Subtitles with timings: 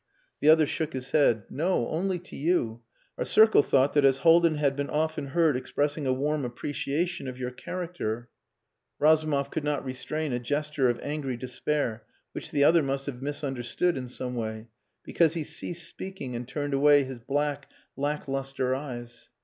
[0.39, 1.43] The other shook his head.
[1.51, 2.81] "No, only to you.
[3.19, 7.37] Our circle thought that as Haldin had been often heard expressing a warm appreciation of
[7.37, 8.27] your character...."
[8.97, 12.01] Razumov could not restrain a gesture of angry despair
[12.31, 14.69] which the other must have misunderstood in some way,
[15.03, 19.29] because he ceased speaking and turned away his black, lack lustre eyes.